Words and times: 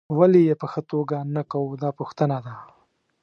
ولې 0.17 0.41
یې 0.47 0.55
په 0.61 0.67
ښه 0.71 0.81
توګه 0.91 1.17
نه 1.35 1.43
کوو 1.51 1.73
دا 1.83 1.89
پوښتنه 1.99 2.37
ده. 2.45 2.55